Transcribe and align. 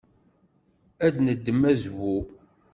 Ad 1.05 1.11
d-neddem 1.15 1.61
azwu. 1.71 2.17